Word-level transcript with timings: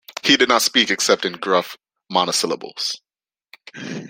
He 0.23 0.35
did 0.35 0.49
not 0.49 0.63
speak 0.63 0.89
except 0.89 1.25
in 1.25 1.33
gruff 1.33 1.77
monosyllables. 2.09 2.99